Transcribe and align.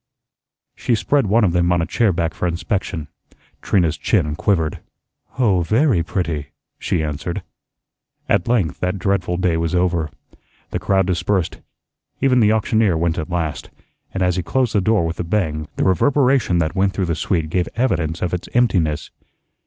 She 0.75 0.95
spread 0.95 1.27
one 1.27 1.43
of 1.43 1.51
them 1.53 1.71
on 1.71 1.79
a 1.79 1.85
chair 1.85 2.11
back 2.11 2.33
for 2.33 2.47
inspection. 2.47 3.07
Trina's 3.61 3.97
chin 3.99 4.35
quivered. 4.35 4.79
"Oh, 5.37 5.61
VERY 5.61 6.01
pretty," 6.01 6.47
she 6.79 7.03
answered. 7.03 7.43
At 8.27 8.47
length 8.47 8.79
that 8.79 8.97
dreadful 8.97 9.37
day 9.37 9.57
was 9.57 9.75
over. 9.75 10.09
The 10.71 10.79
crowd 10.79 11.05
dispersed. 11.05 11.59
Even 12.19 12.39
the 12.39 12.51
auctioneer 12.51 12.97
went 12.97 13.19
at 13.19 13.29
last, 13.29 13.69
and 14.11 14.23
as 14.23 14.37
he 14.37 14.41
closed 14.41 14.73
the 14.73 14.81
door 14.81 15.05
with 15.05 15.19
a 15.19 15.23
bang, 15.23 15.67
the 15.75 15.83
reverberation 15.83 16.57
that 16.57 16.73
went 16.73 16.93
through 16.93 17.05
the 17.05 17.13
suite 17.13 17.51
gave 17.51 17.69
evidence 17.75 18.23
of 18.23 18.33
its 18.33 18.49
emptiness. 18.55 19.11